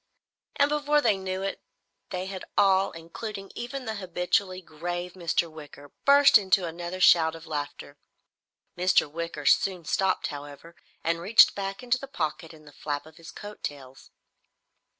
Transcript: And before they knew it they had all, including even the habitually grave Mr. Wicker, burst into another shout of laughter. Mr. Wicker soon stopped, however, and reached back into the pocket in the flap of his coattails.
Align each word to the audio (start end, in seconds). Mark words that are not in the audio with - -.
And 0.55 0.67
before 0.67 0.99
they 0.99 1.15
knew 1.15 1.43
it 1.43 1.61
they 2.09 2.25
had 2.25 2.43
all, 2.57 2.89
including 2.93 3.51
even 3.53 3.85
the 3.85 3.93
habitually 3.97 4.59
grave 4.59 5.13
Mr. 5.13 5.47
Wicker, 5.47 5.91
burst 6.05 6.39
into 6.39 6.65
another 6.65 6.99
shout 6.99 7.35
of 7.35 7.45
laughter. 7.45 7.99
Mr. 8.75 9.07
Wicker 9.07 9.45
soon 9.45 9.85
stopped, 9.85 10.25
however, 10.33 10.75
and 11.03 11.21
reached 11.21 11.53
back 11.53 11.83
into 11.83 11.99
the 11.99 12.07
pocket 12.07 12.51
in 12.51 12.65
the 12.65 12.71
flap 12.73 13.05
of 13.05 13.17
his 13.17 13.29
coattails. 13.29 14.09